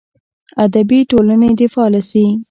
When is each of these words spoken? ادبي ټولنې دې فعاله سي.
ادبي 0.63 0.99
ټولنې 1.09 1.49
دې 1.57 1.67
فعاله 1.73 2.01
سي. 2.09 2.25